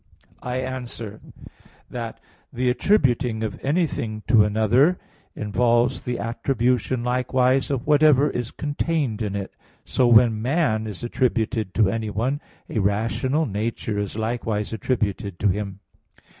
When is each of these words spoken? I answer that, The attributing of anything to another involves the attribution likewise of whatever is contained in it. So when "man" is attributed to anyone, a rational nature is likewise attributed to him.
I 0.41 0.57
answer 0.61 1.21
that, 1.87 2.19
The 2.51 2.71
attributing 2.71 3.43
of 3.43 3.63
anything 3.63 4.23
to 4.29 4.43
another 4.43 4.97
involves 5.35 6.01
the 6.01 6.17
attribution 6.17 7.03
likewise 7.03 7.69
of 7.69 7.85
whatever 7.85 8.31
is 8.31 8.49
contained 8.49 9.21
in 9.21 9.35
it. 9.35 9.53
So 9.85 10.07
when 10.07 10.41
"man" 10.41 10.87
is 10.87 11.03
attributed 11.03 11.75
to 11.75 11.91
anyone, 11.91 12.41
a 12.67 12.79
rational 12.79 13.45
nature 13.45 13.99
is 13.99 14.17
likewise 14.17 14.73
attributed 14.73 15.37
to 15.37 15.49
him. 15.49 15.81